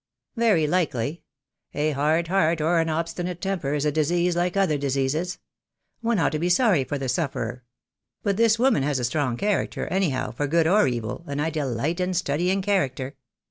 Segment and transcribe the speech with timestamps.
[0.35, 1.21] "Very likely.
[1.75, 5.37] A hard heart, or an obstinate temper, is a disease like other diseases.
[5.99, 7.63] One ought to be sorry for the sufferer.
[8.23, 11.99] But this woman has a strong character, anyhow, for good or evil, and I delight
[11.99, 13.13] in studying cha racter.